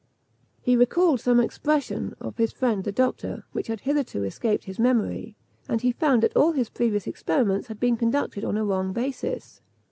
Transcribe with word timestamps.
He 0.63 0.75
recalled 0.75 1.19
some 1.21 1.39
expression 1.39 2.15
of 2.19 2.37
his 2.37 2.51
friend 2.51 2.83
the 2.83 2.91
doctor, 2.91 3.43
which 3.51 3.67
had 3.67 3.81
hitherto 3.81 4.23
escaped 4.23 4.63
his 4.63 4.79
memory, 4.79 5.35
and 5.69 5.79
he 5.81 5.91
found 5.91 6.23
that 6.23 6.35
all 6.35 6.53
his 6.53 6.71
previous 6.71 7.05
experiments 7.05 7.67
had 7.67 7.79
been 7.79 7.97
conducted 7.97 8.43
on 8.43 8.57
a 8.57 8.65
wrong 8.65 8.93
basis. 8.93 9.61